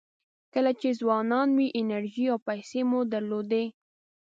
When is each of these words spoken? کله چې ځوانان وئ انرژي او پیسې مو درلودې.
کله 0.53 0.71
چې 0.79 0.89
ځوانان 0.99 1.47
وئ 1.57 1.67
انرژي 1.81 2.25
او 2.33 2.37
پیسې 2.47 2.81
مو 2.89 2.99
درلودې. 3.13 3.65